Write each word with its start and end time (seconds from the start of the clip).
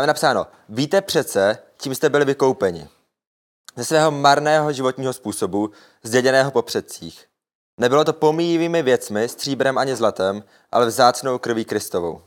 Tam 0.00 0.04
je 0.04 0.06
napsáno, 0.06 0.46
víte 0.68 1.00
přece, 1.00 1.58
čím 1.78 1.94
jste 1.94 2.08
byli 2.08 2.24
vykoupeni. 2.24 2.88
Ze 3.76 3.84
svého 3.84 4.10
marného 4.10 4.72
životního 4.72 5.12
způsobu, 5.12 5.70
zděděného 6.02 6.50
po 6.50 6.62
předcích. 6.62 7.26
Nebylo 7.78 8.04
to 8.04 8.12
pomíjivými 8.12 8.82
věcmi, 8.82 9.28
stříbrem 9.28 9.78
ani 9.78 9.96
zlatem, 9.96 10.44
ale 10.72 10.86
vzácnou 10.86 11.38
krví 11.38 11.64
Kristovou. 11.64 12.22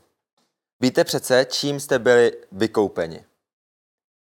Víte 0.80 1.04
přece, 1.04 1.46
čím 1.46 1.80
jste 1.80 2.00
byli 2.00 2.38
vykoupeni. 2.52 3.26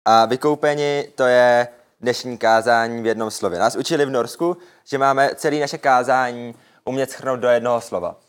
A 0.06 0.26
vykoupeni 0.26 1.12
to 1.16 1.24
je 1.24 1.68
dnešní 2.02 2.38
kázání 2.38 3.02
v 3.02 3.06
jednom 3.06 3.32
slově. 3.32 3.60
Nás 3.60 3.76
učili 3.76 4.06
v 4.06 4.10
Norsku, 4.10 4.58
že 4.84 4.98
máme 4.98 5.30
celé 5.36 5.60
naše 5.60 5.78
kázání 5.78 6.56
umět 6.86 7.12
schrnout 7.12 7.40
do 7.40 7.48
jednoho 7.48 7.82
slova. 7.82 8.20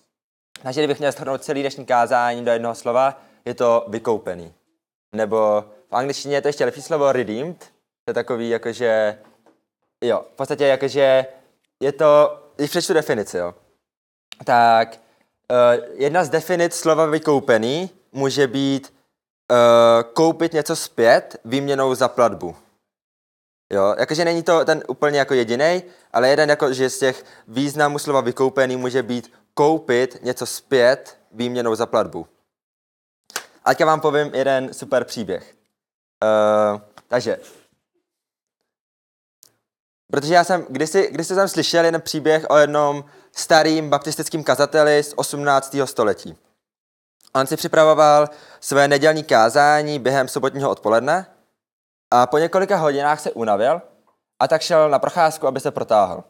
Takže 0.62 0.80
kdybych 0.80 0.98
měl 0.98 1.12
schrnout 1.12 1.44
celý 1.44 1.60
dnešní 1.60 1.86
kázání 1.86 2.44
do 2.44 2.50
jednoho 2.50 2.74
slova, 2.74 3.22
je 3.44 3.54
to 3.54 3.84
vykoupený. 3.88 4.54
Nebo 5.12 5.64
v 5.90 5.96
angličtině 5.96 6.36
je 6.36 6.42
to 6.42 6.48
ještě 6.48 6.64
lepší 6.64 6.82
slovo 6.82 7.12
redeemed. 7.12 7.60
To 8.04 8.10
je 8.10 8.14
takový 8.14 8.48
jakože, 8.48 9.18
jo, 10.04 10.24
v 10.32 10.36
podstatě 10.36 10.66
jakože 10.66 11.26
je 11.80 11.92
to, 11.92 12.42
když 12.56 12.70
přečtu 12.70 12.92
definici, 12.92 13.38
jo, 13.38 13.54
tak 14.44 15.00
uh, 15.50 15.84
jedna 15.92 16.24
z 16.24 16.28
definic 16.28 16.74
slova 16.74 17.06
vykoupený 17.06 17.90
může 18.12 18.46
být 18.46 18.94
uh, 19.50 20.12
koupit 20.12 20.52
něco 20.52 20.76
zpět 20.76 21.40
výměnou 21.44 21.94
za 21.94 22.08
platbu. 22.08 22.56
Jo, 23.72 23.94
jakože 23.98 24.24
není 24.24 24.42
to 24.42 24.64
ten 24.64 24.82
úplně 24.88 25.18
jako 25.18 25.34
jediný, 25.34 25.82
ale 26.12 26.28
jeden 26.28 26.50
jako, 26.50 26.72
že 26.72 26.90
z 26.90 26.98
těch 26.98 27.24
významů 27.48 27.98
slova 27.98 28.20
vykoupený 28.20 28.76
může 28.76 29.02
být 29.02 29.32
koupit 29.54 30.18
něco 30.22 30.46
zpět 30.46 31.18
výměnou 31.32 31.74
za 31.74 31.86
platbu. 31.86 32.26
Ať 33.64 33.84
vám 33.84 34.00
povím 34.00 34.34
jeden 34.34 34.74
super 34.74 35.04
příběh. 35.04 35.54
Uh, 36.24 36.80
takže, 37.08 37.38
protože 40.10 40.34
já 40.34 40.44
jsem, 40.44 40.66
kdysi, 40.70 41.08
kdysi 41.12 41.34
jsem 41.34 41.48
slyšel 41.48 41.84
jeden 41.84 42.00
příběh 42.00 42.46
o 42.48 42.56
jednom 42.56 43.04
starým 43.32 43.90
baptistickým 43.90 44.44
kazateli 44.44 45.02
z 45.02 45.12
18. 45.16 45.76
století. 45.84 46.36
On 47.34 47.46
si 47.46 47.56
připravoval 47.56 48.28
své 48.60 48.88
nedělní 48.88 49.24
kázání 49.24 49.98
během 49.98 50.28
sobotního 50.28 50.70
odpoledne 50.70 51.26
a 52.10 52.26
po 52.26 52.38
několika 52.38 52.76
hodinách 52.76 53.20
se 53.20 53.30
unavil 53.30 53.82
a 54.38 54.48
tak 54.48 54.62
šel 54.62 54.90
na 54.90 54.98
procházku, 54.98 55.46
aby 55.46 55.60
se 55.60 55.70
protáhl. 55.70 56.24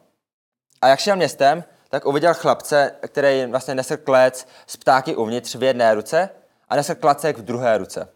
A 0.81 0.87
jak 0.87 0.99
šel 0.99 1.15
městem, 1.15 1.63
tak 1.89 2.05
uviděl 2.05 2.33
chlapce, 2.33 2.91
který 3.07 3.45
vlastně 3.45 3.75
nesl 3.75 3.97
klec 3.97 4.47
z 4.67 4.77
ptáky 4.77 5.15
uvnitř 5.15 5.55
v 5.55 5.63
jedné 5.63 5.93
ruce 5.93 6.29
a 6.69 6.75
nesl 6.75 6.95
klacek 6.95 7.37
v 7.37 7.41
druhé 7.41 7.77
ruce. 7.77 8.13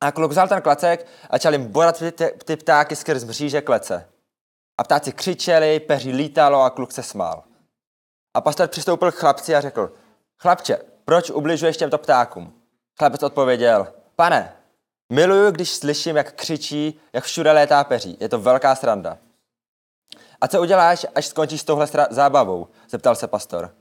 A 0.00 0.12
kluk 0.12 0.30
vzal 0.30 0.48
ten 0.48 0.62
klacek 0.62 1.06
a 1.30 1.34
začal 1.34 1.52
jim 1.52 1.66
borat 1.66 1.98
ty, 1.98 2.30
ty 2.44 2.56
ptáky 2.56 2.96
skrz 2.96 3.24
mříže 3.24 3.60
klece. 3.60 4.08
A 4.78 4.84
ptáci 4.84 5.12
křičeli, 5.12 5.80
peří 5.80 6.12
lítalo 6.12 6.62
a 6.62 6.70
kluk 6.70 6.92
se 6.92 7.02
smál. 7.02 7.44
A 8.34 8.40
pastor 8.40 8.68
přistoupil 8.68 9.12
k 9.12 9.14
chlapci 9.14 9.54
a 9.54 9.60
řekl, 9.60 9.92
chlapče, 10.38 10.78
proč 11.04 11.30
ubližuješ 11.30 11.76
těmto 11.76 11.98
ptákům? 11.98 12.62
Chlapec 12.98 13.22
odpověděl, 13.22 13.94
pane, 14.16 14.56
miluju, 15.12 15.50
když 15.50 15.70
slyším, 15.70 16.16
jak 16.16 16.32
křičí, 16.32 17.00
jak 17.12 17.24
všude 17.24 17.52
létá 17.52 17.84
peří. 17.84 18.16
Je 18.20 18.28
to 18.28 18.38
velká 18.38 18.74
sranda. 18.74 19.18
A 20.40 20.48
co 20.48 20.60
uděláš, 20.60 21.06
až 21.14 21.26
skončíš 21.26 21.60
s 21.60 21.64
touhle 21.64 21.86
zábavou? 22.10 22.68
Zeptal 22.88 23.14
se 23.14 23.26
pastor. 23.26 23.74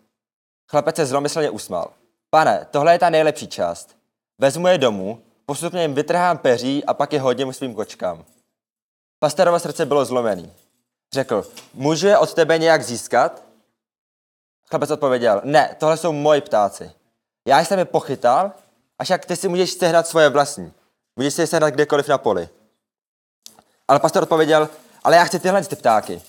Chlapec 0.71 0.95
se 0.95 1.05
zlomyslně 1.05 1.49
usmál. 1.49 1.93
Pane, 2.33 2.67
tohle 2.71 2.93
je 2.93 2.99
ta 2.99 3.09
nejlepší 3.09 3.47
část. 3.47 3.95
Vezmu 4.39 4.67
je 4.67 4.77
domů, 4.77 5.21
postupně 5.45 5.81
jim 5.81 5.93
vytrhám 5.93 6.37
peří 6.37 6.85
a 6.85 6.93
pak 6.93 7.13
je 7.13 7.19
hodím 7.21 7.53
svým 7.53 7.75
kočkám. 7.75 8.25
Pastorovo 9.19 9.59
srdce 9.59 9.85
bylo 9.85 10.05
zlomený. 10.05 10.53
Řekl, 11.13 11.47
můžu 11.73 12.07
je 12.07 12.17
od 12.17 12.33
tebe 12.33 12.57
nějak 12.57 12.83
získat? 12.83 13.43
Chlapec 14.69 14.91
odpověděl, 14.91 15.41
ne, 15.43 15.75
tohle 15.79 15.97
jsou 15.97 16.11
moji 16.11 16.41
ptáci. 16.41 16.91
Já 17.47 17.59
jsem 17.59 17.79
je 17.79 17.85
pochytal, 17.85 18.51
až 18.99 19.09
jak 19.09 19.25
ty 19.25 19.35
si 19.35 19.47
můžeš 19.47 19.71
sehnat 19.71 20.07
svoje 20.07 20.29
vlastní. 20.29 20.73
Můžeš 21.15 21.33
si 21.33 21.41
je 21.41 21.47
sehnat 21.47 21.73
kdekoliv 21.73 22.07
na 22.07 22.17
poli. 22.17 22.49
Ale 23.87 23.99
pastor 23.99 24.23
odpověděl, 24.23 24.69
ale 25.03 25.15
já 25.15 25.23
chci 25.23 25.39
tyhle 25.39 25.63
ty 25.63 25.75
ptáky. 25.75 26.21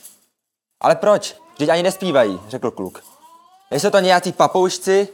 Ale 0.81 0.97
proč? 0.97 1.37
Vždyť 1.55 1.69
ani 1.69 1.83
nespívají, 1.83 2.41
řekl 2.49 2.71
kluk. 2.71 3.05
Nejsou 3.71 3.91
to 3.91 3.99
nějací 3.99 4.33
papoušci, 4.33 5.09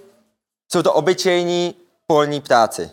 jsou 0.73 0.83
to 0.83 0.93
obyčejní 0.93 1.75
polní 2.07 2.41
ptáci. 2.41 2.91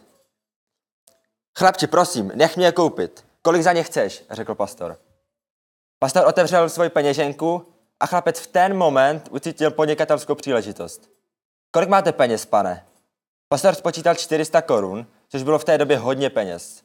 Chlapči, 1.58 1.88
prosím, 1.88 2.32
nech 2.36 2.58
mě 2.58 2.66
je 2.66 2.72
koupit. 2.72 3.26
Kolik 3.42 3.64
za 3.64 3.74
ně 3.74 3.84
chceš? 3.84 4.24
řekl 4.32 4.56
pastor. 4.56 4.98
Pastor 6.00 6.28
otevřel 6.28 6.70
svoji 6.70 6.90
peněženku 6.90 7.66
a 8.00 8.06
chlapec 8.06 8.40
v 8.40 8.48
ten 8.48 8.78
moment 8.78 9.28
ucítil 9.32 9.72
podnikatelskou 9.72 10.36
příležitost. 10.36 11.10
Kolik 11.72 11.90
máte 11.90 12.12
peněz, 12.12 12.46
pane? 12.46 12.86
Pastor 13.50 13.76
spočítal 13.76 14.16
400 14.16 14.62
korun, 14.62 15.08
což 15.30 15.44
bylo 15.44 15.60
v 15.60 15.64
té 15.64 15.78
době 15.78 15.98
hodně 15.98 16.30
peněz. 16.30 16.84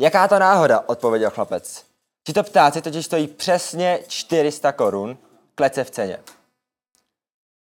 Jaká 0.00 0.28
to 0.28 0.38
náhoda, 0.38 0.84
odpověděl 0.86 1.30
chlapec. 1.30 1.84
Tito 2.26 2.42
ptáci 2.42 2.82
totiž 2.82 3.06
stojí 3.06 3.26
přesně 3.26 4.00
400 4.08 4.72
korun, 4.72 5.18
klece 5.54 5.84
v 5.84 5.90
ceně. 5.90 6.18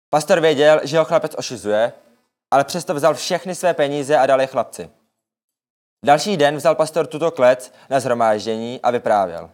Pastor 0.09 0.39
věděl, 0.39 0.81
že 0.83 0.99
ho 0.99 1.05
chlapec 1.05 1.35
ošizuje, 1.37 1.93
ale 2.51 2.63
přesto 2.63 2.93
vzal 2.93 3.13
všechny 3.13 3.55
své 3.55 3.73
peníze 3.73 4.17
a 4.17 4.25
dal 4.25 4.41
je 4.41 4.47
chlapci. 4.47 4.89
Další 6.05 6.37
den 6.37 6.55
vzal 6.55 6.75
pastor 6.75 7.07
tuto 7.07 7.31
klec 7.31 7.73
na 7.89 7.99
zhromáždění 7.99 8.81
a 8.81 8.91
vyprávěl. 8.91 9.49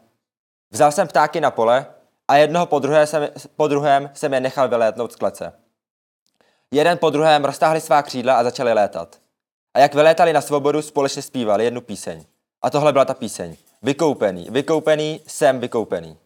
Vzal 0.72 0.92
jsem 0.92 1.08
ptáky 1.08 1.42
na 1.42 1.52
pole 1.52 1.86
a 2.28 2.36
jednoho 2.36 2.66
po, 2.66 2.80
druhé 2.80 3.08
jsem, 3.08 3.30
po 3.56 3.68
druhém 3.68 4.10
jsem 4.14 4.34
je 4.34 4.40
nechal 4.40 4.70
vylétnout 4.70 5.12
z 5.12 5.16
klece. 5.16 5.54
Jeden 6.72 6.98
po 6.98 7.10
druhém 7.10 7.46
roztáhli 7.46 7.82
svá 7.82 8.02
křídla 8.02 8.40
a 8.40 8.44
začali 8.44 8.74
létat. 8.74 9.18
A 9.74 9.80
jak 9.80 9.94
vylétali 9.94 10.34
na 10.34 10.42
svobodu, 10.42 10.82
společně 10.82 11.22
zpívali 11.22 11.64
jednu 11.64 11.82
píseň. 11.82 12.26
A 12.62 12.70
tohle 12.70 12.92
byla 12.92 13.06
ta 13.06 13.14
píseň. 13.14 13.56
Vykoupený, 13.82 14.48
vykoupený, 14.50 15.22
jsem 15.28 15.60
vykoupený. 15.60 16.18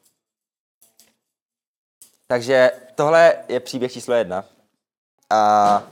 Takže 2.28 2.72
tohle 2.96 3.34
je 3.48 3.60
příběh 3.60 3.94
číslo 3.94 4.14
jedna. 4.14 4.46
A 5.30 5.84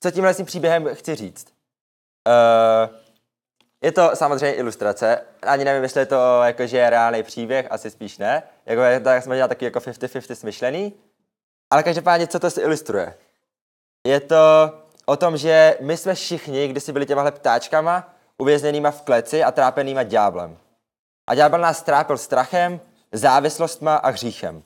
co 0.00 0.10
tímhle 0.10 0.34
tím 0.34 0.46
příběhem 0.46 0.94
chci 0.94 1.14
říct? 1.14 1.46
Uh, 2.26 2.96
je 3.82 3.92
to 3.92 4.10
samozřejmě 4.14 4.52
ilustrace, 4.52 5.20
ani 5.42 5.64
nevím, 5.64 5.82
jestli 5.82 6.00
je 6.00 6.06
to 6.06 6.42
jakože 6.42 6.90
reálný 6.90 7.22
příběh, 7.22 7.66
asi 7.70 7.90
spíš 7.90 8.18
ne. 8.18 8.42
Jako, 8.66 9.04
tak 9.04 9.22
jsme 9.22 9.36
dělali 9.36 9.48
taky 9.48 9.64
jako 9.64 9.78
50-50 9.78 10.34
smyšlený. 10.34 10.94
Ale 11.70 11.82
každopádně, 11.82 12.26
co 12.26 12.38
to 12.38 12.50
si 12.50 12.60
ilustruje? 12.60 13.14
Je 14.06 14.20
to 14.20 14.36
o 15.06 15.16
tom, 15.16 15.36
že 15.36 15.76
my 15.80 15.96
jsme 15.96 16.14
všichni, 16.14 16.68
když 16.68 16.84
si 16.84 16.92
byli 16.92 17.06
těmahle 17.06 17.32
ptáčkama, 17.32 18.14
uvězněnýma 18.38 18.90
v 18.90 19.02
kleci 19.02 19.44
a 19.44 19.50
trápenýma 19.50 20.02
ďáblem. 20.02 20.58
A 21.26 21.34
ďábel 21.34 21.60
nás 21.60 21.82
trápil 21.82 22.18
strachem, 22.18 22.80
závislostma 23.12 23.96
a 23.96 24.10
hříchem. 24.10 24.62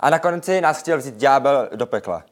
A 0.00 0.10
na 0.10 0.18
konci 0.18 0.60
nás 0.60 0.80
chtěl 0.80 0.98
vzít 0.98 1.14
ďábel 1.14 1.68
do 1.74 1.86
pekla. 1.86 2.24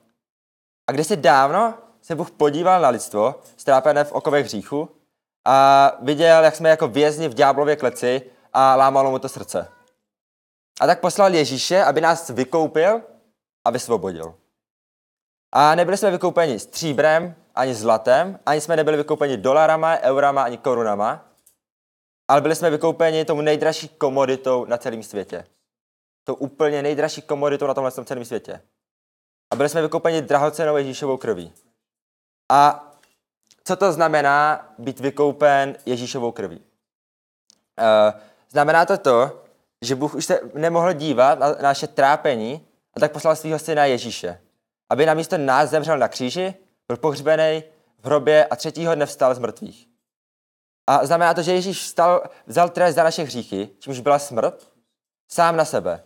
A 0.86 0.92
kdysi 0.92 1.16
dávno 1.16 1.74
se 2.02 2.14
Bůh 2.14 2.30
podíval 2.30 2.80
na 2.80 2.88
lidstvo, 2.88 3.40
strápené 3.56 4.04
v 4.04 4.12
okovech 4.12 4.44
hříchu, 4.44 4.88
a 5.44 5.92
viděl, 6.02 6.44
jak 6.44 6.56
jsme 6.56 6.68
jako 6.68 6.88
vězni 6.88 7.28
v 7.28 7.34
ďáblově 7.34 7.76
kleci 7.76 8.22
a 8.52 8.76
lámalo 8.76 9.10
mu 9.10 9.18
to 9.18 9.28
srdce. 9.28 9.68
A 10.80 10.86
tak 10.86 11.00
poslal 11.00 11.34
Ježíše, 11.34 11.84
aby 11.84 12.00
nás 12.00 12.30
vykoupil 12.30 13.02
a 13.64 13.70
vysvobodil. 13.70 14.34
A 15.52 15.74
nebyli 15.74 15.96
jsme 15.96 16.10
vykoupeni 16.10 16.58
stříbrem, 16.58 17.34
ani 17.54 17.74
zlatem, 17.74 18.38
ani 18.46 18.60
jsme 18.60 18.76
nebyli 18.76 18.96
vykoupeni 18.96 19.36
dolarama, 19.36 19.98
eurama, 19.98 20.42
ani 20.42 20.58
korunama, 20.58 21.24
ale 22.28 22.40
byli 22.40 22.54
jsme 22.54 22.70
vykoupeni 22.70 23.24
tou 23.24 23.40
nejdražší 23.40 23.88
komoditou 23.88 24.64
na 24.64 24.76
celém 24.76 25.02
světě. 25.02 25.46
Tou 26.24 26.34
úplně 26.34 26.82
nejdražší 26.82 27.22
komoditou 27.22 27.66
na 27.66 27.74
tomhle 27.74 27.92
celém 27.92 28.24
světě. 28.24 28.60
A 29.50 29.56
byli 29.56 29.68
jsme 29.68 29.82
vykoupeni 29.82 30.22
drahocenou 30.22 30.76
Ježíšovou 30.76 31.16
krví. 31.16 31.52
A 32.52 32.90
co 33.64 33.76
to 33.76 33.92
znamená 33.92 34.68
být 34.78 35.00
vykoupen 35.00 35.76
Ježíšovou 35.86 36.32
krví? 36.32 36.56
Uh, 36.56 38.20
znamená 38.50 38.86
to 38.86 38.98
to, 38.98 39.44
že 39.82 39.94
Bůh 39.94 40.14
už 40.14 40.24
se 40.24 40.40
nemohl 40.54 40.92
dívat 40.92 41.38
na 41.38 41.54
naše 41.62 41.86
trápení 41.86 42.66
a 42.96 43.00
tak 43.00 43.12
poslal 43.12 43.36
svého 43.36 43.58
syna 43.58 43.84
Ježíše, 43.84 44.40
aby 44.90 45.06
na 45.06 45.14
místo 45.14 45.38
nás 45.38 45.70
zemřel 45.70 45.98
na 45.98 46.08
kříži, 46.08 46.54
byl 46.88 46.96
pohřbený 46.96 47.62
v 47.98 48.06
hrobě 48.06 48.46
a 48.46 48.56
třetího 48.56 48.94
dne 48.94 49.06
vstal 49.06 49.34
z 49.34 49.38
mrtvých. 49.38 49.88
A 50.86 51.06
znamená 51.06 51.34
to, 51.34 51.42
že 51.42 51.52
Ježíš 51.52 51.80
vstal, 51.80 52.22
vzal 52.46 52.68
trest 52.68 52.94
za 52.94 53.04
naše 53.04 53.22
hříchy, 53.22 53.70
čímž 53.78 54.00
byla 54.00 54.18
smrt, 54.18 54.70
sám 55.28 55.56
na 55.56 55.64
sebe, 55.64 56.02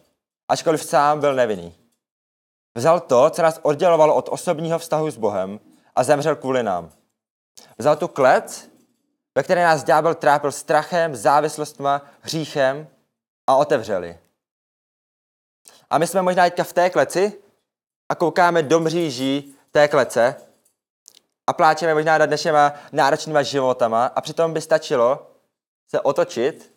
ačkoliv 0.48 0.84
sám 0.84 1.20
byl 1.20 1.34
nevinný. 1.34 1.74
Vzal 2.74 3.00
to, 3.00 3.30
co 3.30 3.42
nás 3.42 3.60
oddělovalo 3.62 4.14
od 4.14 4.28
osobního 4.28 4.78
vztahu 4.78 5.10
s 5.10 5.16
Bohem 5.16 5.60
a 5.94 6.04
zemřel 6.04 6.36
kvůli 6.36 6.62
nám. 6.62 6.90
Vzal 7.78 7.96
tu 7.96 8.08
klec, 8.08 8.70
ve 9.34 9.42
které 9.42 9.64
nás 9.64 9.84
ďábel 9.84 10.14
trápil 10.14 10.52
strachem, 10.52 11.16
závislostma, 11.16 12.02
hříchem 12.20 12.88
a 13.46 13.56
otevřeli. 13.56 14.18
A 15.90 15.98
my 15.98 16.06
jsme 16.06 16.22
možná 16.22 16.44
teďka 16.44 16.64
v 16.64 16.72
té 16.72 16.90
kleci 16.90 17.42
a 18.08 18.14
koukáme 18.14 18.62
do 18.62 18.80
mříží 18.80 19.54
té 19.72 19.88
klece 19.88 20.36
a 21.46 21.52
pláčeme 21.52 21.94
možná 21.94 22.18
nad 22.18 22.26
dnešníma 22.26 22.74
náročnýma 22.92 23.42
životama 23.42 24.06
a 24.06 24.20
přitom 24.20 24.54
by 24.54 24.60
stačilo 24.60 25.30
se 25.88 26.00
otočit 26.00 26.72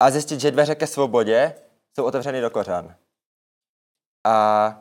a 0.00 0.10
zjistit, 0.10 0.40
že 0.40 0.50
dveře 0.50 0.74
ke 0.74 0.86
svobodě 0.86 1.54
jsou 1.94 2.04
otevřeny 2.04 2.40
do 2.40 2.50
kořán. 2.50 2.94
A 4.24 4.80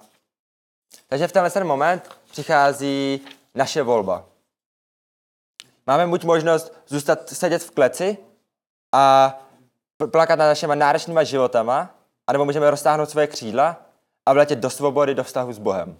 takže 1.07 1.27
v 1.27 1.31
tenhle 1.31 1.51
ten 1.51 1.67
moment 1.67 2.17
přichází 2.31 3.21
naše 3.55 3.83
volba. 3.83 4.25
Máme 5.87 6.07
buď 6.07 6.23
možnost 6.23 6.73
zůstat 6.87 7.29
sedět 7.29 7.63
v 7.63 7.71
kleci 7.71 8.17
a 8.91 9.33
plakat 10.11 10.39
nad 10.39 10.45
našimi 10.45 10.75
náročnýma 10.75 11.23
životama, 11.23 11.95
anebo 12.27 12.45
můžeme 12.45 12.71
roztáhnout 12.71 13.09
svoje 13.09 13.27
křídla 13.27 13.85
a 14.25 14.33
vletět 14.33 14.59
do 14.59 14.69
svobody, 14.69 15.15
do 15.15 15.23
vztahu 15.23 15.53
s 15.53 15.59
Bohem. 15.59 15.99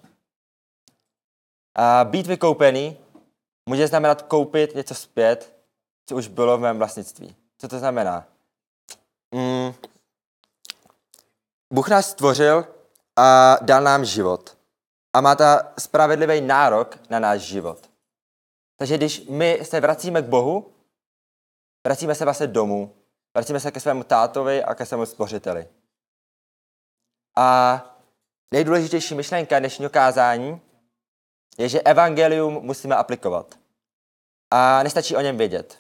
A 1.75 2.03
být 2.03 2.27
vykoupený 2.27 2.97
může 3.69 3.87
znamenat 3.87 4.21
koupit 4.21 4.75
něco 4.75 4.95
zpět, 4.95 5.55
co 6.05 6.15
už 6.15 6.27
bylo 6.27 6.57
v 6.57 6.61
mém 6.61 6.77
vlastnictví. 6.77 7.35
Co 7.57 7.67
to 7.67 7.79
znamená? 7.79 8.25
Mm, 9.35 9.73
Bůh 11.73 11.89
nás 11.89 12.09
stvořil 12.09 12.67
a 13.19 13.57
dal 13.61 13.83
nám 13.83 14.05
život. 14.05 14.57
A 15.13 15.21
má 15.21 15.35
ta 15.35 15.73
spravedlivý 15.79 16.41
nárok 16.41 16.97
na 17.09 17.19
náš 17.19 17.41
život. 17.41 17.89
Takže 18.77 18.97
když 18.97 19.27
my 19.29 19.59
se 19.63 19.79
vracíme 19.79 20.21
k 20.21 20.25
Bohu, 20.25 20.73
vracíme 21.87 22.15
se 22.15 22.23
vlastně 22.23 22.47
domů, 22.47 22.95
vracíme 23.33 23.59
se 23.59 23.71
ke 23.71 23.79
svému 23.79 24.03
tátovi 24.03 24.63
a 24.63 24.75
ke 24.75 24.85
svému 24.85 25.05
stvořiteli. 25.05 25.67
A 27.37 27.79
nejdůležitější 28.53 29.15
myšlenka 29.15 29.59
dnešního 29.59 29.89
kázání 29.89 30.61
je, 31.57 31.69
že 31.69 31.81
evangelium 31.81 32.53
musíme 32.53 32.95
aplikovat. 32.95 33.55
A 34.51 34.83
nestačí 34.83 35.15
o 35.15 35.21
něm 35.21 35.37
vědět. 35.37 35.77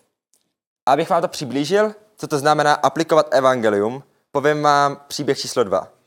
Abych 0.85 1.09
vám 1.09 1.21
to 1.21 1.27
přiblížil, 1.27 1.95
co 2.15 2.27
to 2.27 2.39
znamená 2.39 2.73
aplikovat 2.73 3.27
evangelium, 3.31 4.03
povím 4.31 4.61
vám 4.61 5.01
příběh 5.07 5.39
číslo 5.39 5.63
dva. 5.63 6.00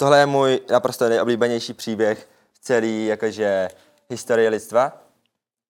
Tohle 0.00 0.18
je 0.18 0.26
můj 0.26 0.60
naprosto 0.70 1.08
nejoblíbenější 1.08 1.74
příběh 1.74 2.28
v 2.52 2.58
celé 2.58 2.86
jakože 2.86 3.68
historii 4.10 4.48
lidstva. 4.48 5.02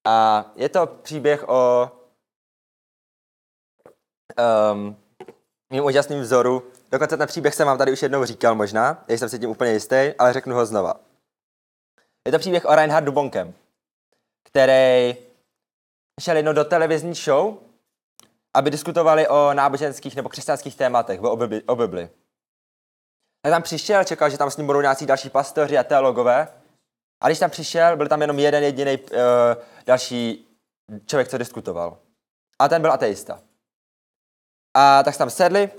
A 0.06 0.44
je 0.56 0.68
to 0.68 0.86
příběh 0.86 1.48
o 1.48 1.90
um, 4.72 4.96
mým 5.70 5.84
úžasným 5.84 6.20
vzoru. 6.20 6.70
Dokonce 6.92 7.16
ten 7.16 7.26
příběh 7.26 7.54
jsem 7.54 7.66
vám 7.66 7.78
tady 7.78 7.92
už 7.92 8.02
jednou 8.02 8.24
říkal 8.24 8.54
možná, 8.54 9.04
jsem 9.08 9.28
si 9.28 9.38
tím 9.38 9.50
úplně 9.50 9.72
jistý, 9.72 10.12
ale 10.18 10.32
řeknu 10.32 10.54
ho 10.54 10.66
znova. 10.66 10.94
Je 12.26 12.32
to 12.32 12.38
příběh 12.38 12.64
o 12.64 12.74
Reinhardu 12.74 13.12
Bonkem, 13.12 13.54
který 14.44 15.16
šel 16.20 16.36
jednou 16.36 16.52
do 16.52 16.64
televizní 16.64 17.14
show, 17.14 17.56
aby 18.54 18.70
diskutovali 18.70 19.28
o 19.28 19.54
náboženských 19.54 20.16
nebo 20.16 20.28
křesťanských 20.28 20.76
tématech, 20.76 21.22
o 21.22 21.36
Bibli. 21.36 21.62
O 21.62 21.76
Bibli. 21.76 22.10
A 23.44 23.50
tam 23.50 23.62
přišel, 23.62 24.04
čekal, 24.04 24.30
že 24.30 24.38
tam 24.38 24.50
s 24.50 24.56
ním 24.56 24.66
budou 24.66 24.80
nějací 24.80 25.06
další 25.06 25.30
pastoři 25.30 25.78
a 25.78 25.84
teologové. 25.84 26.48
A 27.20 27.28
když 27.28 27.38
tam 27.38 27.50
přišel, 27.50 27.96
byl 27.96 28.08
tam 28.08 28.20
jenom 28.20 28.38
jeden 28.38 28.62
jediný 28.62 28.98
uh, 28.98 29.18
další 29.86 30.48
člověk, 31.06 31.28
co 31.28 31.38
diskutoval. 31.38 31.98
A 32.58 32.68
ten 32.68 32.82
byl 32.82 32.92
ateista. 32.92 33.40
A 34.74 35.02
tak 35.02 35.16
tam 35.16 35.30
sedli 35.30 35.70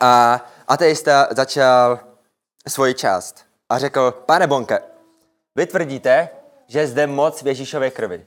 a 0.00 0.40
ateista 0.68 1.28
začal 1.30 2.00
svoji 2.68 2.94
část. 2.94 3.46
A 3.68 3.78
řekl, 3.78 4.10
pane 4.10 4.46
Bonke, 4.46 4.82
vy 5.54 5.66
tvrdíte, 5.66 6.28
že 6.66 6.86
zde 6.86 7.06
moc 7.06 7.42
v 7.42 7.46
Ježíšově 7.46 7.90
krvi. 7.90 8.26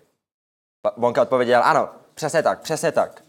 Bonka 0.98 1.22
odpověděl, 1.22 1.62
ano, 1.64 1.90
přesně 2.14 2.44
tak, 2.44 2.62
přesně 2.62 2.92
tak. 2.92 3.24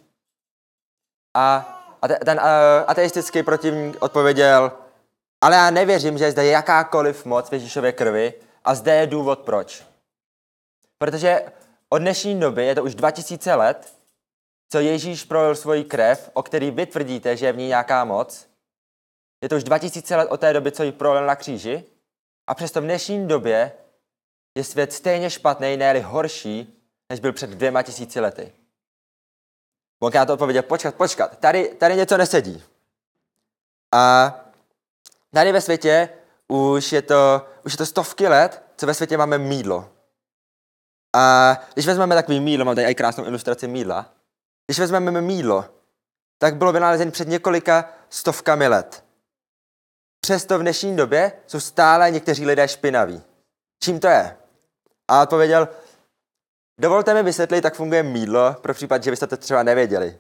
A, 1.37 1.56
a 2.03 2.09
ten 2.09 2.39
uh, 2.39 2.44
ateistický 2.87 3.43
protivník 3.43 3.97
odpověděl, 4.01 4.73
ale 5.40 5.56
já 5.56 5.70
nevěřím, 5.70 6.19
že 6.19 6.31
zde 6.31 6.44
je 6.44 6.50
jakákoliv 6.50 7.25
moc 7.25 7.49
v 7.49 7.52
Ježíšově 7.52 7.93
krvi 7.93 8.35
a 8.64 8.75
zde 8.75 8.94
je 8.94 9.06
důvod 9.06 9.38
proč. 9.38 9.85
Protože 10.99 11.52
od 11.88 11.99
dnešní 11.99 12.40
doby, 12.40 12.67
je 12.67 12.75
to 12.75 12.85
už 12.85 12.94
2000 12.94 13.55
let, 13.55 13.93
co 14.69 14.79
Ježíš 14.79 15.25
prolil 15.25 15.56
svoji 15.56 15.85
krev, 15.85 16.31
o 16.32 16.43
který 16.43 16.70
vy 16.70 16.87
tvrdíte, 16.87 17.37
že 17.37 17.46
je 17.46 17.52
v 17.52 17.56
ní 17.56 17.69
nějaká 17.69 18.05
moc. 18.05 18.46
Je 19.43 19.49
to 19.49 19.56
už 19.56 19.64
2000 19.64 20.17
let 20.17 20.29
od 20.31 20.40
té 20.40 20.52
doby, 20.52 20.73
co 20.73 20.82
ji 20.82 20.93
prolil 20.93 21.26
na 21.26 21.37
kříži. 21.37 21.84
A 22.46 22.55
přesto 22.55 22.81
v 22.81 22.84
dnešní 22.84 23.29
době 23.29 23.73
je 24.55 24.64
svět 24.64 24.93
stejně 24.93 25.31
špatný, 25.31 25.76
ne 25.76 26.00
horší, 26.00 26.84
než 27.11 27.20
byl 27.20 27.32
před 27.32 27.50
dvěma 27.50 27.82
tisíci 27.82 28.20
lety. 28.20 28.52
Mohl 30.00 30.17
já 30.17 30.26
to 30.26 30.32
odpověděl, 30.32 30.62
počkat, 30.62 30.94
počkat, 30.94 31.38
tady, 31.38 31.69
tady 31.69 31.96
něco 31.96 32.17
nesedí. 32.17 32.62
A 33.93 34.34
tady 35.35 35.53
ve 35.53 35.61
světě 35.61 36.09
už 36.49 36.93
je, 36.93 37.03
to, 37.03 37.47
už 37.65 37.73
je 37.73 37.79
to 37.79 37.87
stovky 37.87 38.29
let, 38.29 38.63
co 38.77 38.87
ve 38.87 38.95
světě 38.95 39.17
máme 39.17 39.39
mídlo. 39.39 39.91
A 41.17 41.57
když 41.75 41.87
vezmeme 41.87 42.15
takový 42.15 42.41
mídlo, 42.41 42.65
mám 42.65 42.75
tady 42.75 42.91
i 42.91 42.95
krásnou 42.95 43.25
ilustraci 43.25 43.69
mídla, 43.69 44.15
když 44.67 44.79
vezmeme 44.79 45.20
mídlo, 45.20 45.65
tak 46.39 46.56
bylo 46.56 46.73
vynalezené 46.73 47.11
před 47.11 47.29
několika 47.29 47.93
stovkami 48.08 48.69
let. 48.69 49.05
Přesto 50.20 50.58
v 50.58 50.63
dnešní 50.63 50.97
době 50.97 51.32
jsou 51.47 51.61
stále 51.61 52.11
někteří 52.11 52.47
lidé 52.47 52.69
špinaví. 52.69 53.23
Čím 53.82 54.01
to 54.01 54.06
je? 54.06 54.37
A 55.08 55.23
odpověděl, 55.23 55.69
dovolte 56.81 57.15
mi 57.15 57.23
vysvětlit, 57.23 57.65
jak 57.65 57.75
funguje 57.75 58.03
mídlo, 58.03 58.55
pro 58.61 58.75
případ, 58.75 59.03
že 59.03 59.11
byste 59.11 59.27
to 59.27 59.37
třeba 59.37 59.63
nevěděli. 59.63 60.19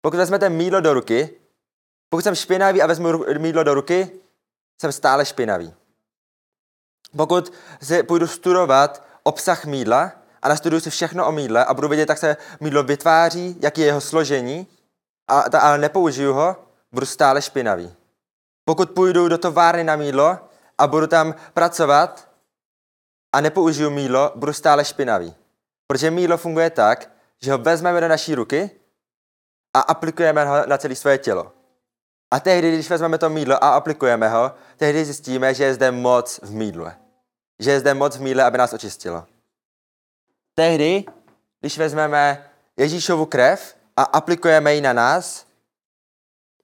Pokud 0.00 0.16
vezmete 0.16 0.50
mídlo 0.50 0.80
do 0.80 0.94
ruky, 0.94 1.30
pokud 2.08 2.22
jsem 2.22 2.34
špinavý 2.34 2.82
a 2.82 2.86
vezmu 2.86 3.24
mídlo 3.38 3.64
do 3.64 3.74
ruky, 3.74 4.10
jsem 4.80 4.92
stále 4.92 5.26
špinavý. 5.26 5.74
Pokud 7.16 7.52
si 7.82 8.02
půjdu 8.02 8.26
studovat 8.26 9.04
obsah 9.22 9.64
mídla 9.64 10.12
a 10.42 10.48
nastuduju 10.48 10.80
si 10.80 10.90
všechno 10.90 11.26
o 11.26 11.32
mídle 11.32 11.64
a 11.64 11.74
budu 11.74 11.88
vědět, 11.88 12.08
jak 12.08 12.18
se 12.18 12.36
mídlo 12.60 12.82
vytváří, 12.82 13.56
jaký 13.60 13.80
je 13.80 13.86
jeho 13.86 14.00
složení, 14.00 14.66
a, 15.28 15.50
ta, 15.50 15.60
ale 15.60 15.78
nepoužiju 15.78 16.32
ho, 16.32 16.56
budu 16.92 17.06
stále 17.06 17.42
špinavý. 17.42 17.94
Pokud 18.64 18.90
půjdu 18.90 19.28
do 19.28 19.38
továrny 19.38 19.84
na 19.84 19.96
mídlo 19.96 20.38
a 20.78 20.86
budu 20.86 21.06
tam 21.06 21.34
pracovat 21.54 22.28
a 23.32 23.40
nepoužiju 23.40 23.90
mídlo, 23.90 24.32
budu 24.34 24.52
stále 24.52 24.84
špinavý. 24.84 25.34
Protože 25.86 26.10
mídlo 26.10 26.36
funguje 26.36 26.70
tak, 26.70 27.10
že 27.42 27.52
ho 27.52 27.58
vezmeme 27.58 28.00
do 28.00 28.08
naší 28.08 28.34
ruky 28.34 28.70
a 29.74 29.80
aplikujeme 29.80 30.44
ho 30.44 30.66
na 30.66 30.78
celé 30.78 30.94
svoje 30.94 31.18
tělo. 31.18 31.52
A 32.36 32.40
tehdy, 32.40 32.72
když 32.72 32.90
vezmeme 32.90 33.18
to 33.18 33.30
mídlo 33.30 33.64
a 33.64 33.68
aplikujeme 33.68 34.28
ho, 34.28 34.52
tehdy 34.76 35.04
zjistíme, 35.04 35.54
že 35.54 35.64
je 35.64 35.74
zde 35.74 35.90
moc 35.90 36.40
v 36.42 36.50
mídle. 36.50 36.96
Že 37.58 37.70
je 37.70 37.80
zde 37.80 37.94
moc 37.94 38.16
v 38.16 38.20
mídle, 38.20 38.44
aby 38.44 38.58
nás 38.58 38.72
očistilo. 38.72 39.26
Tehdy, 40.54 41.04
když 41.60 41.78
vezmeme 41.78 42.50
Ježíšovu 42.76 43.26
krev 43.26 43.76
a 43.96 44.02
aplikujeme 44.02 44.74
ji 44.74 44.80
na 44.80 44.92
nás, 44.92 45.46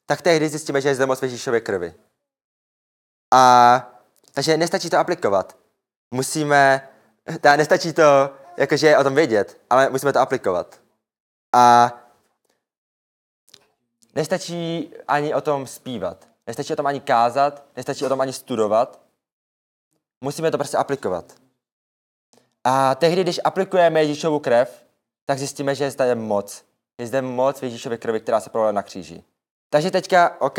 tak 0.07 0.23
tehdy 0.23 0.49
zjistíme, 0.49 0.81
že 0.81 0.89
je 0.89 0.95
zde 0.95 1.07
moc 1.07 1.21
v 1.21 1.23
Ježíšově 1.23 1.61
krvi. 1.61 1.95
A 3.35 3.93
takže 4.33 4.57
nestačí 4.57 4.91
to 4.91 4.99
aplikovat. 4.99 5.57
Musíme, 6.11 6.89
teda 7.41 7.57
nestačí 7.57 7.93
to 7.93 8.31
jakože 8.57 8.99
o 8.99 9.05
tom 9.05 9.15
vědět, 9.15 9.61
ale 9.71 9.91
musíme 9.91 10.13
to 10.13 10.21
aplikovat. 10.21 10.81
A 11.55 11.93
nestačí 14.15 14.93
ani 15.09 15.35
o 15.35 15.41
tom 15.41 15.67
zpívat. 15.67 16.29
Nestačí 16.47 16.73
o 16.73 16.77
tom 16.77 16.87
ani 16.87 17.01
kázat, 17.01 17.65
nestačí 17.77 18.05
o 18.05 18.09
tom 18.09 18.21
ani 18.21 18.33
studovat. 18.33 19.01
Musíme 20.21 20.51
to 20.51 20.59
prostě 20.59 20.77
aplikovat. 20.77 21.35
A 22.65 22.95
tehdy, 22.95 23.23
když 23.23 23.41
aplikujeme 23.45 24.01
Ježíšovu 24.01 24.39
krev, 24.39 24.85
tak 25.27 25.39
zjistíme, 25.39 25.75
že 25.75 25.85
je 25.85 25.91
zde 25.91 26.15
moc. 26.15 26.65
Je 26.99 27.07
zde 27.07 27.23
moc 27.23 27.61
v 27.61 27.63
Ježíšově 27.63 27.99
krvi, 27.99 28.21
která 28.21 28.41
se 28.41 28.51
prolila 28.51 28.73
na 28.73 28.83
kříži. 28.83 29.25
Takže 29.71 29.91
teďka, 29.91 30.41
OK, 30.41 30.59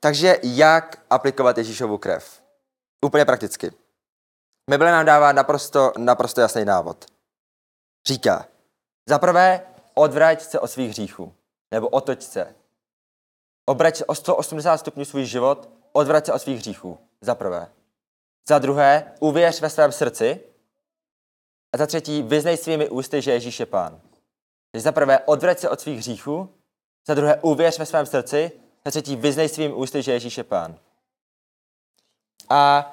takže 0.00 0.36
jak 0.42 1.04
aplikovat 1.10 1.58
Ježíšovu 1.58 1.98
krev? 1.98 2.42
Úplně 3.04 3.24
prakticky. 3.24 3.72
Bible 4.70 4.90
nám 4.90 5.06
dává 5.06 5.32
naprosto, 5.32 5.92
naprosto 5.98 6.40
jasný 6.40 6.64
návod. 6.64 7.04
Říká, 8.06 8.46
za 9.08 9.18
prvé, 9.18 9.66
odvrať 9.94 10.42
se 10.42 10.60
od 10.60 10.68
svých 10.68 10.90
hříchů, 10.90 11.34
nebo 11.70 11.88
otoč 11.88 12.22
se. 12.22 12.54
Obrať 13.66 14.02
o 14.06 14.14
180 14.14 14.78
stupňů 14.78 15.04
svůj 15.04 15.24
život, 15.24 15.68
odvrať 15.92 16.26
se 16.26 16.32
od 16.32 16.38
svých 16.38 16.58
hříchů. 16.58 16.98
Za 17.20 17.34
prvé. 17.34 17.72
Za 18.48 18.58
druhé, 18.58 19.14
uvěř 19.20 19.60
ve 19.60 19.70
svém 19.70 19.92
srdci. 19.92 20.40
A 21.72 21.78
za 21.78 21.86
třetí, 21.86 22.22
vyznej 22.22 22.56
svými 22.56 22.88
ústy, 22.88 23.22
že 23.22 23.32
Ježíš 23.32 23.60
je 23.60 23.66
pán. 23.66 24.00
Takže 24.72 24.82
za 24.82 24.92
prvé, 24.92 25.18
odvrať 25.18 25.58
se 25.58 25.70
od 25.70 25.80
svých 25.80 25.98
hříchů. 25.98 26.54
Za 27.06 27.14
druhé, 27.14 27.40
uvěř 27.42 27.78
ve 27.78 27.86
svém 27.86 28.06
srdci. 28.06 28.52
Za 28.84 28.90
třetí, 28.90 29.16
vyznej 29.16 29.48
svým 29.48 29.78
ústy, 29.78 30.02
že 30.02 30.12
Ježíš 30.12 30.38
je 30.38 30.44
pán. 30.44 30.78
A 32.48 32.92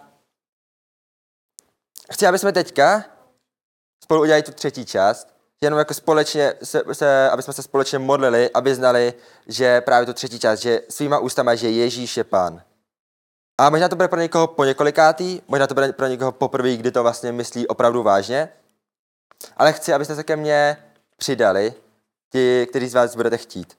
chci, 2.11 2.27
aby 2.27 2.39
jsme 2.39 2.51
teďka 2.51 3.05
spolu 4.03 4.21
udělali 4.21 4.43
tu 4.43 4.51
třetí 4.51 4.85
část, 4.85 5.32
jenom 5.65 5.79
jako 5.79 5.93
společně, 5.93 6.53
se, 6.63 6.83
se, 6.91 7.29
aby 7.29 7.43
jsme 7.43 7.53
se 7.53 7.63
společně 7.63 7.99
modlili, 7.99 8.49
aby 8.53 8.75
znali, 8.75 9.13
že 9.47 9.81
právě 9.81 10.05
tu 10.05 10.13
třetí 10.13 10.39
část, 10.39 10.59
že 10.59 10.81
svýma 10.89 11.19
ústama, 11.19 11.55
že 11.55 11.69
Ježíš 11.69 12.17
je 12.17 12.23
pán. 12.23 12.61
A 13.57 13.69
možná 13.69 13.89
to 13.89 13.95
bude 13.95 14.07
pro 14.07 14.19
někoho 14.19 14.47
po 14.47 14.63
několikátý, 14.63 15.41
možná 15.47 15.67
to 15.67 15.73
bude 15.73 15.93
pro 15.93 16.07
někoho 16.07 16.31
poprvé, 16.31 16.75
kdy 16.75 16.91
to 16.91 17.03
vlastně 17.03 17.31
myslí 17.31 17.67
opravdu 17.67 18.03
vážně, 18.03 18.49
ale 19.57 19.73
chci, 19.73 19.93
abyste 19.93 20.15
se 20.15 20.23
ke 20.23 20.35
mně 20.35 20.77
přidali, 21.17 21.73
ti, 22.31 22.67
kteří 22.69 22.87
z 22.87 22.93
vás 22.93 23.15
budete 23.15 23.37
chtít. 23.37 23.77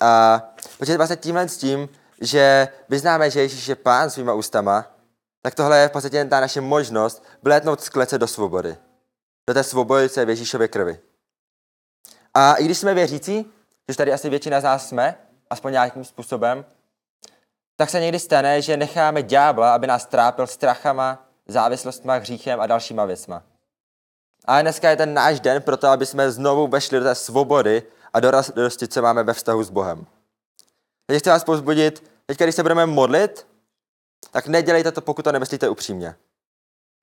A 0.00 0.42
protože 0.78 0.96
vlastně 0.96 1.16
tímhle 1.16 1.48
s 1.48 1.56
tím, 1.56 1.88
že 2.20 2.68
vyznáme, 2.88 3.30
že 3.30 3.40
Ježíš 3.40 3.68
je 3.68 3.74
pán 3.74 4.10
svýma 4.10 4.34
ústama, 4.34 4.86
tak 5.42 5.54
tohle 5.54 5.78
je 5.78 5.88
v 5.88 5.92
podstatě 5.92 6.24
ta 6.24 6.40
naše 6.40 6.60
možnost 6.60 7.24
vlétnout 7.42 7.80
z 7.80 7.88
klece 7.88 8.18
do 8.18 8.26
svobody. 8.26 8.76
Do 9.48 9.54
té 9.54 9.64
svobody, 9.64 10.08
co 10.08 10.20
je 10.20 10.26
v 10.26 10.28
Ježíšově 10.28 10.68
krvi. 10.68 11.00
A 12.34 12.54
i 12.54 12.64
když 12.64 12.78
jsme 12.78 12.94
věřící, 12.94 13.52
že 13.88 13.96
tady 13.96 14.12
asi 14.12 14.30
většina 14.30 14.60
z 14.60 14.64
nás 14.64 14.88
jsme, 14.88 15.18
aspoň 15.50 15.72
nějakým 15.72 16.04
způsobem, 16.04 16.64
tak 17.76 17.90
se 17.90 18.00
někdy 18.00 18.18
stane, 18.18 18.62
že 18.62 18.76
necháme 18.76 19.22
ďábla, 19.22 19.74
aby 19.74 19.86
nás 19.86 20.06
trápil 20.06 20.46
strachama, 20.46 21.28
závislostma, 21.46 22.14
hříchem 22.14 22.60
a 22.60 22.66
dalšíma 22.66 23.04
věcma. 23.04 23.42
A 24.44 24.62
dneska 24.62 24.90
je 24.90 24.96
ten 24.96 25.14
náš 25.14 25.40
den 25.40 25.62
pro 25.62 25.76
to, 25.76 25.88
aby 25.88 26.06
jsme 26.06 26.30
znovu 26.30 26.66
vešli 26.66 26.98
do 26.98 27.04
té 27.04 27.14
svobody 27.14 27.82
a 28.12 28.20
do 28.20 28.30
radosti, 28.30 28.88
co 28.88 29.02
máme 29.02 29.22
ve 29.22 29.32
vztahu 29.32 29.62
s 29.62 29.70
Bohem. 29.70 30.06
Takže 31.06 31.18
chci 31.18 31.30
vás 31.30 31.44
pozbudit, 31.44 32.10
teď 32.26 32.38
když 32.38 32.54
se 32.54 32.62
budeme 32.62 32.86
modlit, 32.86 33.46
tak 34.30 34.46
nedělejte 34.46 34.92
to, 34.92 35.00
pokud 35.00 35.22
to 35.22 35.32
nemyslíte 35.32 35.68
upřímně. 35.68 36.14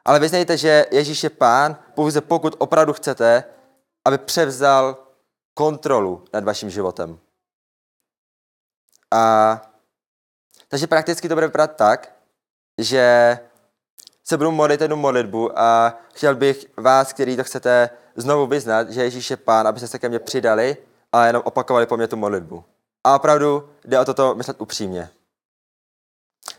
Ale 0.06 0.20
vyznejte, 0.20 0.58
že 0.58 0.86
Ježíš 0.92 1.24
je 1.24 1.30
pán, 1.30 1.78
pouze 1.94 2.22
pokud 2.22 2.56
opravdu 2.58 2.94
chcete, 2.94 3.44
aby 4.06 4.18
převzal 4.18 4.98
kontrolu 5.54 6.26
nad 6.34 6.44
vaším 6.44 6.70
životem. 6.70 7.20
A 9.14 9.62
takže 10.68 10.88
prakticky 10.88 11.30
to 11.30 11.36
bude 11.36 11.48
vypadat 11.48 11.76
tak, 11.76 12.16
že 12.82 13.40
se 14.24 14.38
budu 14.38 14.52
modlit 14.52 14.82
jednu 14.82 14.96
modlitbu 14.96 15.60
a 15.60 16.00
chtěl 16.14 16.36
bych 16.36 16.66
vás, 16.78 17.14
který 17.14 17.38
to 17.38 17.44
chcete 17.44 17.90
znovu 18.16 18.48
vyznat, 18.48 18.90
že 18.90 19.04
Ježíš 19.04 19.30
je 19.30 19.38
pán, 19.38 19.68
abyste 19.68 19.88
se 19.88 20.00
ke 20.00 20.10
mně 20.10 20.20
přidali 20.20 20.78
a 21.12 21.26
jenom 21.26 21.42
opakovali 21.46 21.86
po 21.86 21.98
mně 21.98 22.08
tu 22.08 22.16
modlitbu. 22.16 22.64
A 23.04 23.16
opravdu 23.16 23.70
jde 23.86 24.00
o 24.00 24.06
toto 24.06 24.36
myslet 24.36 24.62
upřímně. 24.62 25.10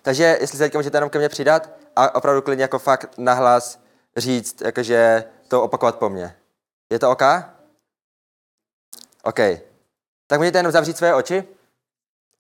Takže 0.07 0.25
jestli 0.25 0.59
se 0.59 0.65
teďka 0.65 0.79
můžete 0.79 0.97
jenom 0.97 1.11
ke 1.11 1.19
mně 1.19 1.29
přidat 1.29 1.71
a 1.97 2.15
opravdu 2.15 2.43
klidně 2.43 2.63
jako 2.63 2.79
fakt 2.79 3.19
nahlas 3.19 3.81
říct, 4.17 4.61
jakože 4.61 5.25
to 5.49 5.63
opakovat 5.63 5.99
po 5.99 6.09
mně. 6.09 6.37
Je 6.91 6.99
to 6.99 7.11
OK? 7.11 7.23
OK. 9.23 9.39
Tak 10.27 10.39
můžete 10.39 10.59
jenom 10.59 10.73
zavřít 10.73 10.97
své 10.97 11.15
oči 11.15 11.45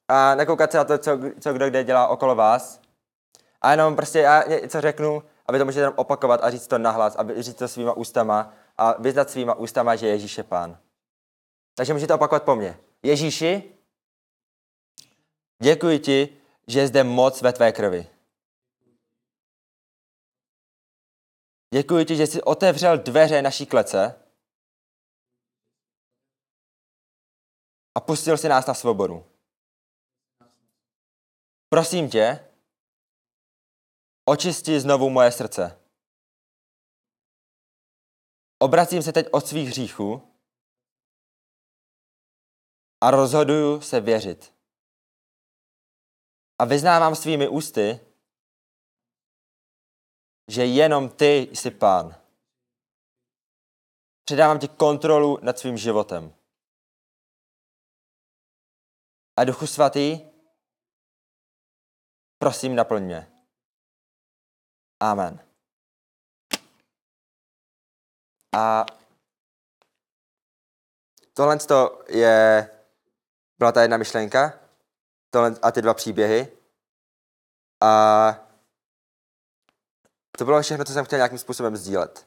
a 0.08 0.34
nekoukat 0.34 0.72
se 0.72 0.78
na 0.78 0.84
to, 0.84 0.98
co, 0.98 1.18
co 1.40 1.52
kdo 1.52 1.68
kde 1.68 1.84
dělá 1.84 2.08
okolo 2.08 2.34
vás. 2.34 2.80
A 3.62 3.70
jenom 3.70 3.96
prostě 3.96 4.18
já 4.18 4.44
něco 4.48 4.80
řeknu 4.80 5.22
a 5.46 5.52
vy 5.52 5.58
to 5.58 5.64
můžete 5.64 5.80
jenom 5.80 5.94
opakovat 5.96 6.40
a 6.44 6.50
říct 6.50 6.66
to 6.66 6.78
nahlas, 6.78 7.16
a 7.16 7.42
říct 7.42 7.56
to 7.56 7.68
svýma 7.68 7.92
ústama 7.92 8.52
a 8.78 9.02
vyznat 9.02 9.30
svýma 9.30 9.54
ústama, 9.54 9.96
že 9.96 10.06
Ježíš 10.06 10.38
je 10.38 10.44
pán. 10.44 10.78
Takže 11.74 11.92
můžete 11.92 12.14
opakovat 12.14 12.42
po 12.42 12.56
mně. 12.56 12.78
Ježíši, 13.02 13.62
děkuji 15.62 15.98
ti, 15.98 16.42
že 16.68 16.78
je 16.78 16.88
zde 16.88 17.04
moc 17.04 17.42
ve 17.42 17.52
tvé 17.52 17.72
krvi. 17.72 18.10
Děkuji 21.74 22.04
ti, 22.04 22.16
že 22.16 22.26
jsi 22.26 22.42
otevřel 22.42 22.98
dveře 22.98 23.42
naší 23.42 23.66
klece 23.66 24.22
a 27.94 28.00
pustil 28.00 28.38
si 28.38 28.48
nás 28.48 28.66
na 28.66 28.74
svobodu. 28.74 29.24
Prosím 31.68 32.10
tě, 32.10 32.52
očisti 34.28 34.80
znovu 34.80 35.10
moje 35.10 35.32
srdce. 35.32 35.80
Obracím 38.58 39.02
se 39.02 39.12
teď 39.12 39.26
od 39.32 39.46
svých 39.46 39.68
hříchů 39.68 40.36
a 43.00 43.10
rozhoduju 43.10 43.80
se 43.80 44.00
věřit. 44.00 44.55
A 46.58 46.64
vyznávám 46.64 47.16
svými 47.16 47.48
ústy, 47.48 48.00
že 50.48 50.64
jenom 50.64 51.08
ty 51.08 51.48
jsi 51.52 51.70
pán. 51.70 52.22
Předávám 54.24 54.58
ti 54.58 54.68
kontrolu 54.68 55.38
nad 55.42 55.58
svým 55.58 55.76
životem. 55.76 56.34
A 59.36 59.44
Duchu 59.44 59.66
Svatý, 59.66 60.20
prosím, 62.38 62.74
naplň 62.74 63.02
mě. 63.02 63.32
Amen. 65.00 65.46
A 68.56 68.86
tohle 71.34 71.58
je, 72.08 72.70
byla 73.58 73.72
ta 73.72 73.82
jedna 73.82 73.96
myšlenka 73.96 74.65
tohle, 75.30 75.54
a 75.62 75.72
ty 75.72 75.82
dva 75.82 75.94
příběhy. 75.94 76.48
A 77.82 78.46
to 80.38 80.44
bylo 80.44 80.62
všechno, 80.62 80.84
co 80.84 80.92
jsem 80.92 81.04
chtěl 81.04 81.18
nějakým 81.18 81.38
způsobem 81.38 81.76
sdílet. 81.76 82.26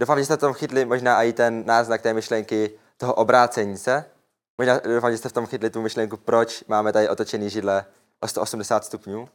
Doufám, 0.00 0.18
že 0.18 0.24
jste 0.24 0.36
v 0.36 0.40
tom 0.40 0.54
chytli 0.54 0.84
možná 0.84 1.22
i 1.22 1.32
ten 1.32 1.66
náznak 1.66 2.02
té 2.02 2.14
myšlenky 2.14 2.78
toho 2.96 3.14
obrácení 3.14 3.78
se. 3.78 4.04
Možná 4.58 4.78
doufám, 4.78 5.10
že 5.10 5.18
jste 5.18 5.28
v 5.28 5.32
tom 5.32 5.46
chytli 5.46 5.70
tu 5.70 5.82
myšlenku, 5.82 6.16
proč 6.16 6.64
máme 6.68 6.92
tady 6.92 7.08
otočený 7.08 7.50
židle 7.50 7.86
o 8.20 8.28
180 8.28 8.84
stupňů. 8.84 9.28